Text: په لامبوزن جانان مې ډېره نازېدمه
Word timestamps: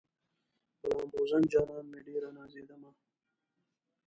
په 0.79 0.87
لامبوزن 0.93 1.43
جانان 1.53 1.85
مې 1.91 1.99
ډېره 2.07 2.29
نازېدمه 2.37 2.91